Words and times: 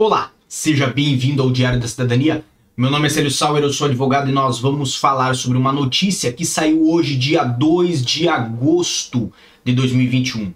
Olá, 0.00 0.32
seja 0.48 0.86
bem-vindo 0.86 1.42
ao 1.42 1.50
Diário 1.50 1.80
da 1.80 1.88
Cidadania. 1.88 2.44
Meu 2.76 2.88
nome 2.88 3.08
é 3.08 3.10
Célio 3.10 3.32
Sauer, 3.32 3.64
eu 3.64 3.72
sou 3.72 3.88
advogado 3.88 4.30
e 4.30 4.32
nós 4.32 4.60
vamos 4.60 4.94
falar 4.94 5.34
sobre 5.34 5.58
uma 5.58 5.72
notícia 5.72 6.32
que 6.32 6.46
saiu 6.46 6.88
hoje, 6.88 7.16
dia 7.16 7.42
2 7.42 8.04
de 8.04 8.28
agosto 8.28 9.32
de 9.64 9.72
2021. 9.72 10.54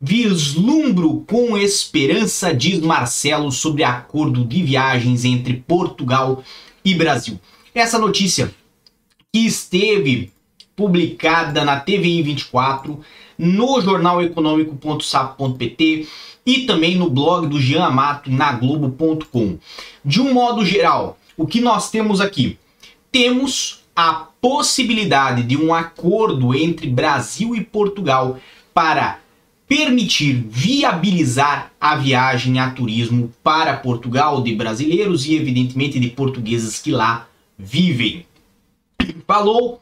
Vislumbro 0.00 1.24
com 1.26 1.58
esperança, 1.58 2.54
diz 2.54 2.78
Marcelo, 2.78 3.50
sobre 3.50 3.82
acordo 3.82 4.44
de 4.44 4.62
viagens 4.62 5.24
entre 5.24 5.54
Portugal 5.54 6.44
e 6.84 6.94
Brasil. 6.94 7.40
Essa 7.74 7.98
notícia 7.98 8.54
que 9.32 9.40
esteve 9.40 10.30
publicada 10.76 11.64
na 11.64 11.80
TVI 11.80 12.22
24, 12.22 13.00
no 13.38 13.80
jornal 13.80 14.22
econômico.sap.pt 14.22 16.06
e 16.44 16.60
também 16.60 16.94
no 16.96 17.10
blog 17.10 17.48
do 17.48 17.60
Jean 17.60 17.86
Amato 17.86 18.30
na 18.30 18.52
Globo.com. 18.52 19.58
De 20.04 20.20
um 20.20 20.32
modo 20.32 20.64
geral, 20.64 21.18
o 21.36 21.46
que 21.46 21.60
nós 21.60 21.90
temos 21.90 22.20
aqui? 22.20 22.58
Temos 23.10 23.84
a 23.96 24.28
possibilidade 24.40 25.42
de 25.42 25.56
um 25.56 25.74
acordo 25.74 26.54
entre 26.54 26.86
Brasil 26.86 27.56
e 27.56 27.64
Portugal 27.64 28.38
para 28.74 29.20
permitir 29.66 30.44
viabilizar 30.48 31.72
a 31.80 31.96
viagem 31.96 32.58
a 32.60 32.70
turismo 32.70 33.32
para 33.42 33.76
Portugal 33.76 34.42
de 34.42 34.54
brasileiros 34.54 35.26
e 35.26 35.34
evidentemente 35.34 35.98
de 35.98 36.08
portugueses 36.10 36.78
que 36.80 36.92
lá 36.92 37.26
vivem. 37.58 38.24
Falou 39.26 39.80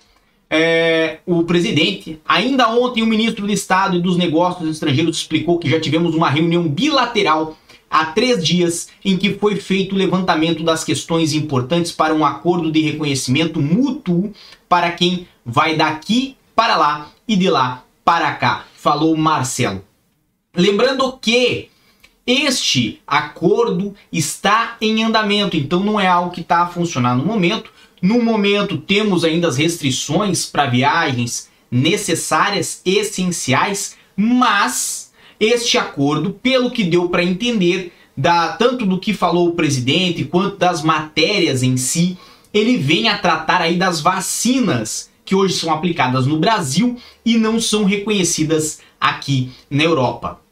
é, 0.57 1.19
o 1.27 1.43
presidente. 1.43 2.21
Ainda 2.25 2.69
ontem, 2.71 3.03
o 3.03 3.07
ministro 3.07 3.45
de 3.45 3.53
Estado 3.53 3.97
e 3.97 4.01
dos 4.01 4.17
Negócios 4.17 4.71
Estrangeiros 4.71 5.17
explicou 5.17 5.59
que 5.59 5.69
já 5.69 5.81
tivemos 5.81 6.15
uma 6.15 6.31
reunião 6.31 6.69
bilateral 6.69 7.59
há 7.91 8.07
três 8.07 8.45
dias 8.45 8.89
em 9.05 9.17
que 9.17 9.35
foi 9.35 9.57
feito 9.57 9.97
o 9.97 9.99
levantamento 9.99 10.63
das 10.63 10.85
questões 10.85 11.35
importantes 11.35 11.91
para 11.91 12.15
um 12.15 12.25
acordo 12.25 12.71
de 12.71 12.81
reconhecimento 12.81 13.61
mútuo 13.61 14.33
para 14.69 14.93
quem 14.93 15.27
vai 15.45 15.77
daqui 15.77 16.37
para 16.55 16.77
lá 16.77 17.11
e 17.27 17.35
de 17.35 17.51
lá 17.51 17.85
para 18.05 18.33
cá, 18.35 18.65
falou 18.77 19.17
Marcelo. 19.17 19.83
Lembrando 20.55 21.19
que 21.21 21.69
este 22.25 23.01
acordo 23.05 23.93
está 24.13 24.77
em 24.81 25.03
andamento, 25.03 25.57
então 25.57 25.81
não 25.81 25.99
é 25.99 26.07
algo 26.07 26.31
que 26.31 26.43
está 26.43 26.63
a 26.63 26.69
funcionar 26.69 27.17
no 27.17 27.25
momento. 27.25 27.73
No 28.05 28.23
momento, 28.23 28.77
temos 28.77 29.25
ainda 29.25 29.49
as 29.49 29.57
restrições 29.57 30.45
para 30.45 30.67
viagens 30.67 31.49
necessárias, 31.71 32.83
essenciais, 32.85 33.97
mas 34.15 35.11
este 35.41 35.79
acordo, 35.79 36.31
pelo 36.31 36.71
que 36.71 36.85
deu 36.85 37.09
para 37.09 37.25
entender, 37.25 37.95
da, 38.15 38.49
tanto 38.59 38.85
do 38.85 39.01
que 39.01 39.15
falou 39.15 39.49
o 39.49 39.53
presidente 39.53 40.23
quanto 40.23 40.59
das 40.59 40.83
matérias 40.83 41.63
em 41.63 41.79
si, 41.79 42.19
ele 42.53 42.77
vem 42.77 43.09
a 43.09 43.17
tratar 43.17 43.63
aí 43.63 43.79
das 43.79 44.03
vacinas 44.03 45.11
que 45.25 45.35
hoje 45.35 45.55
são 45.55 45.73
aplicadas 45.73 46.27
no 46.27 46.39
Brasil 46.39 46.99
e 47.25 47.39
não 47.39 47.59
são 47.59 47.85
reconhecidas 47.85 48.81
aqui 49.01 49.51
na 49.71 49.83
Europa. 49.83 50.43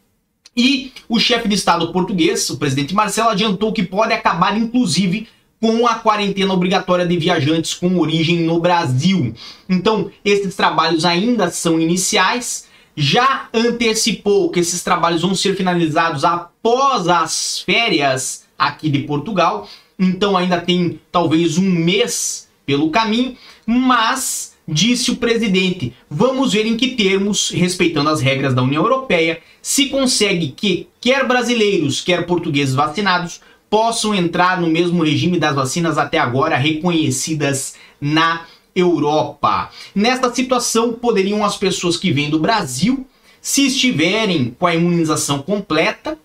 E 0.57 0.91
o 1.07 1.21
chefe 1.21 1.49
de 1.49 1.55
Estado 1.55 1.93
português, 1.93 2.49
o 2.49 2.57
presidente 2.57 2.95
Marcelo, 2.95 3.29
adiantou 3.29 3.75
que 3.75 3.83
pode 3.83 4.15
acabar, 4.15 4.57
inclusive, 4.57 5.29
com 5.63 5.87
a 5.87 5.95
quarentena 5.95 6.53
obrigatória 6.53 7.07
de 7.07 7.17
viajantes 7.17 7.73
com 7.73 7.97
origem 8.01 8.41
no 8.41 8.59
Brasil. 8.59 9.33
Então, 9.69 10.11
esses 10.25 10.57
trabalhos 10.57 11.05
ainda 11.05 11.53
são 11.53 11.79
iniciais. 11.79 12.67
Já 12.97 13.49
antecipou 13.55 14.51
que 14.51 14.59
esses 14.59 14.83
trabalhos 14.83 15.23
vão 15.23 15.37
ser 15.37 15.57
finalizados 15.57 16.25
após 16.25 17.07
as 17.07 17.61
férias 17.61 18.45
aqui 18.59 18.91
de 18.91 19.05
Portugal. 19.05 19.69
Então, 19.97 20.37
ainda 20.37 20.61
tem 20.61 20.99
talvez 21.13 21.57
um 21.57 21.71
mês 21.71 22.49
pelo 22.67 22.91
caminho, 22.91 23.37
mas 23.65 24.57
disse 24.67 25.13
o 25.13 25.17
presidente: 25.17 25.95
vamos 26.11 26.55
ver 26.55 26.67
em 26.67 26.77
que 26.77 26.97
termos, 26.97 27.51
respeitando 27.51 28.11
as 28.11 28.21
regras 28.21 28.53
da 28.53 28.65
União 28.65 28.83
Europeia, 28.83 29.39
se 29.63 29.87
consegue 29.87 30.49
que 30.49 30.89
quer 31.01 31.25
brasileiros, 31.25 32.01
quer 32.01 32.27
portugueses 32.27 32.75
vacinados 32.75 33.41
possam 33.73 34.15
entrar 34.15 34.61
no 34.61 34.67
mesmo 34.67 35.03
regime 35.03 35.39
das 35.39 35.55
vacinas 35.55 35.97
até 35.97 36.19
agora 36.19 36.59
reconhecidas 36.59 37.75
na 37.99 38.45
Europa. 38.77 39.71
Nesta 39.95 40.31
situação, 40.35 40.93
poderiam 40.93 41.43
as 41.43 41.57
pessoas 41.57 41.97
que 41.97 42.13
vêm 42.13 42.29
do 42.29 42.39
Brasil, 42.39 43.07
se 43.41 43.69
estiverem 43.69 44.55
com 44.59 44.67
a 44.67 44.75
imunização 44.75 45.39
completa, 45.39 46.19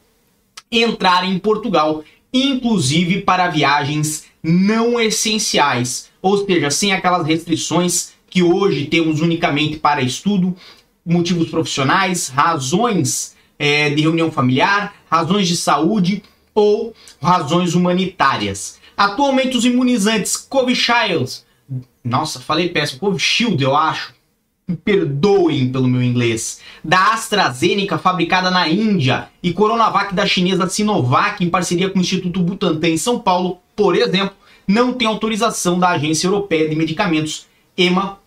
entrar 0.70 1.24
em 1.24 1.40
Portugal, 1.40 2.04
inclusive 2.34 3.22
para 3.22 3.48
viagens 3.48 4.26
não 4.44 5.00
essenciais, 5.00 6.10
ou 6.22 6.46
seja, 6.46 6.70
sem 6.70 6.92
aquelas 6.92 7.26
restrições 7.26 8.10
que 8.30 8.44
hoje 8.44 8.88
temos 8.88 9.22
unicamente 9.22 9.78
para 9.78 10.02
estudo, 10.02 10.54
motivos 11.06 11.48
profissionais, 11.48 12.28
razões 12.28 13.38
é, 13.58 13.90
de 13.90 14.02
reunião 14.02 14.30
familiar, 14.30 14.94
razões 15.10 15.48
de 15.48 15.56
saúde 15.56 16.22
ou 16.58 16.92
razões 17.22 17.76
humanitárias. 17.76 18.80
Atualmente 18.98 19.56
os 19.56 19.64
imunizantes 19.64 20.36
Covishield, 20.36 21.44
nossa, 22.04 22.40
falei 22.40 22.70
péssimo, 22.70 23.00
Covishield 23.00 23.64
eu 23.64 23.76
acho, 23.76 24.16
perdoem 24.84 25.72
pelo 25.72 25.88
meu 25.88 26.02
inglês, 26.02 26.60
da 26.84 27.14
AstraZeneca 27.14 28.00
fabricada 28.00 28.50
na 28.50 28.68
Índia 28.68 29.30
e 29.44 29.54
Coronavac 29.54 30.16
da 30.16 30.26
chinesa 30.26 30.68
Sinovac 30.68 31.44
em 31.44 31.50
parceria 31.50 31.92
com 31.92 32.00
o 32.00 32.02
Instituto 32.02 32.42
Butantan 32.42 32.90
em 32.90 32.98
São 32.98 33.20
Paulo, 33.20 33.60
por 33.76 33.96
exemplo, 33.96 34.36
não 34.68 34.94
tem 34.94 35.08
autorização 35.08 35.78
da 35.78 35.90
Agência 35.90 36.26
Europeia 36.26 36.68
de 36.68 36.76
Medicamentos, 36.76 37.46
EMA, 37.78 38.18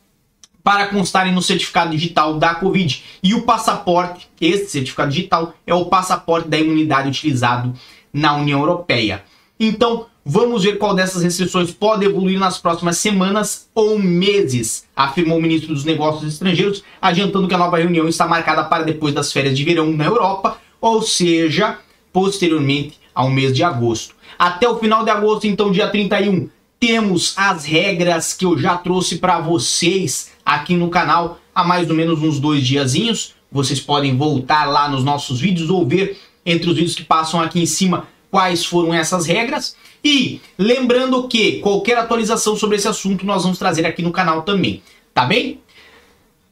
para 0.63 0.87
constarem 0.87 1.35
no 1.35 1.43
certificado 1.43 1.91
digital 1.91 2.39
da 2.39 2.55
Covid. 2.55 3.03
E 3.23 3.35
o 3.35 3.43
passaporte, 3.43 4.29
esse 4.41 4.71
certificado 4.71 5.11
digital, 5.11 5.55
é 5.67 5.75
o 5.75 5.87
passaporte 5.87 6.49
da 6.49 6.59
imunidade 6.59 7.09
utilizado 7.09 7.75
na 8.13 8.37
União 8.37 8.61
Europeia. 8.61 9.23
Então, 9.59 10.07
vamos 10.25 10.65
ver 10.65 10.79
qual 10.79 10.95
dessas 10.95 11.23
restrições 11.23 11.71
pode 11.71 12.05
evoluir 12.05 12.39
nas 12.39 12.59
próximas 12.59 12.99
semanas 12.99 13.69
ou 13.75 13.99
meses, 13.99 14.87
afirmou 14.97 15.39
o 15.39 15.43
ministro 15.43 15.75
dos 15.75 15.85
Negócios 15.85 16.33
Estrangeiros, 16.33 16.83
adiantando 17.01 17.47
que 17.47 17.55
a 17.55 17.59
nova 17.59 17.77
reunião 17.77 18.09
está 18.09 18.27
marcada 18.27 18.65
para 18.65 18.85
depois 18.85 19.15
das 19.15 19.33
férias 19.33 19.57
de 19.57 19.65
verão 19.65 19.93
na 19.93 20.05
Europa, 20.05 20.59
ou 20.81 21.03
seja, 21.03 21.79
posteriormente 22.13 22.99
ao 23.15 23.29
mês 23.29 23.53
de 23.53 23.63
agosto. 23.63 24.15
Até 24.39 24.69
o 24.69 24.79
final 24.79 25.05
de 25.05 25.11
agosto, 25.11 25.47
então, 25.47 25.71
dia 25.71 25.89
31, 25.89 26.49
temos 26.79 27.35
as 27.37 27.67
regras 27.67 28.33
que 28.33 28.47
eu 28.47 28.59
já 28.59 28.79
trouxe 28.79 29.19
para 29.19 29.39
vocês 29.39 30.33
aqui 30.45 30.75
no 30.75 30.89
canal 30.89 31.39
há 31.55 31.63
mais 31.63 31.91
ou 31.91 31.95
menos 31.95 32.23
uns 32.23 32.41
dois 32.41 32.67
diazinhos. 32.67 33.35
Vocês 33.53 33.81
podem 33.81 34.17
voltar 34.17 34.65
lá 34.65 34.89
nos 34.89 35.05
nossos 35.05 35.41
vídeos 35.41 35.69
ou 35.69 35.87
ver 35.87 36.19
entre 36.45 36.69
os 36.71 36.77
vídeos 36.77 36.95
que 36.95 37.05
passam 37.05 37.41
aqui 37.41 37.61
em 37.61 37.67
cima 37.67 38.09
quais 38.31 38.65
foram 38.65 38.95
essas 38.95 39.27
regras. 39.27 39.77
E 40.03 40.41
lembrando 40.57 41.27
que 41.29 41.59
qualquer 41.61 41.99
atualização 41.99 42.57
sobre 42.57 42.77
esse 42.77 42.89
assunto 42.89 43.27
nós 43.27 43.43
vamos 43.43 43.59
trazer 43.59 43.85
aqui 43.85 44.03
no 44.03 44.13
canal 44.13 44.43
também, 44.43 44.83
tá 45.13 45.25
bem? 45.25 45.61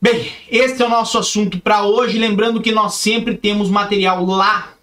Bem, 0.00 0.30
esse 0.48 0.80
é 0.80 0.86
o 0.86 0.90
nosso 0.90 1.18
assunto 1.18 1.58
para 1.58 1.84
hoje. 1.84 2.18
Lembrando 2.18 2.60
que 2.60 2.70
nós 2.70 2.94
sempre 2.94 3.36
temos 3.36 3.68
material 3.68 4.24
lá 4.24 4.74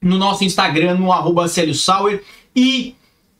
no 0.00 0.18
nosso 0.18 0.44
Instagram, 0.44 0.94
no 0.94 1.12
arroba 1.12 1.46
Sauer, 1.48 2.22
e 2.54 2.94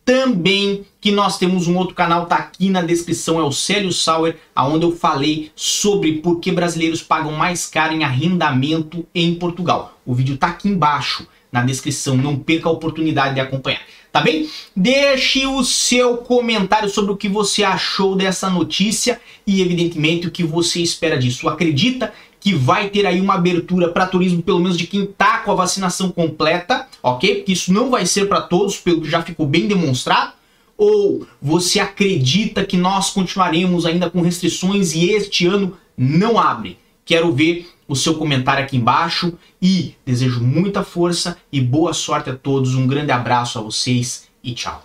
também 0.04 0.84
que 1.00 1.10
nós 1.10 1.38
temos 1.38 1.66
um 1.68 1.76
outro 1.76 1.94
canal, 1.94 2.26
tá 2.26 2.36
aqui 2.36 2.68
na 2.68 2.82
descrição, 2.82 3.38
é 3.38 3.42
o 3.42 3.52
Célio 3.52 3.92
Sauer, 3.92 4.36
aonde 4.54 4.84
eu 4.84 4.92
falei 4.92 5.50
sobre 5.54 6.14
por 6.14 6.40
que 6.40 6.50
brasileiros 6.50 7.02
pagam 7.02 7.32
mais 7.32 7.66
caro 7.66 7.94
em 7.94 8.04
arrendamento 8.04 9.06
em 9.14 9.34
Portugal. 9.34 9.98
O 10.04 10.14
vídeo 10.14 10.36
tá 10.36 10.48
aqui 10.48 10.68
embaixo 10.68 11.26
na 11.50 11.62
descrição, 11.62 12.16
não 12.16 12.36
perca 12.36 12.68
a 12.68 12.72
oportunidade 12.72 13.34
de 13.34 13.40
acompanhar, 13.40 13.82
tá 14.10 14.20
bem? 14.20 14.48
Deixe 14.74 15.46
o 15.46 15.62
seu 15.62 16.16
comentário 16.18 16.88
sobre 16.88 17.12
o 17.12 17.16
que 17.16 17.28
você 17.28 17.62
achou 17.62 18.16
dessa 18.16 18.48
notícia 18.48 19.20
e 19.46 19.60
evidentemente 19.60 20.26
o 20.26 20.30
que 20.30 20.42
você 20.42 20.80
espera 20.80 21.18
disso. 21.18 21.48
Acredita 21.48 22.12
que 22.42 22.52
vai 22.52 22.88
ter 22.88 23.06
aí 23.06 23.20
uma 23.20 23.34
abertura 23.34 23.88
para 23.88 24.04
turismo, 24.04 24.42
pelo 24.42 24.58
menos 24.58 24.76
de 24.76 24.84
quem 24.84 25.06
tá 25.06 25.38
com 25.38 25.52
a 25.52 25.54
vacinação 25.54 26.10
completa, 26.10 26.88
ok? 27.00 27.36
Porque 27.36 27.52
isso 27.52 27.72
não 27.72 27.88
vai 27.88 28.04
ser 28.04 28.26
para 28.26 28.40
todos, 28.40 28.76
pelo 28.76 29.00
que 29.00 29.08
já 29.08 29.22
ficou 29.22 29.46
bem 29.46 29.68
demonstrado. 29.68 30.32
Ou 30.76 31.24
você 31.40 31.78
acredita 31.78 32.64
que 32.64 32.76
nós 32.76 33.10
continuaremos 33.10 33.86
ainda 33.86 34.10
com 34.10 34.20
restrições 34.20 34.92
e 34.92 35.10
este 35.10 35.46
ano 35.46 35.76
não 35.96 36.36
abre? 36.36 36.78
Quero 37.04 37.32
ver 37.32 37.70
o 37.86 37.94
seu 37.94 38.14
comentário 38.14 38.64
aqui 38.64 38.76
embaixo 38.76 39.34
e 39.60 39.94
desejo 40.04 40.40
muita 40.40 40.82
força 40.82 41.36
e 41.52 41.60
boa 41.60 41.92
sorte 41.92 42.28
a 42.28 42.34
todos. 42.34 42.74
Um 42.74 42.88
grande 42.88 43.12
abraço 43.12 43.56
a 43.56 43.62
vocês 43.62 44.26
e 44.42 44.52
tchau. 44.52 44.84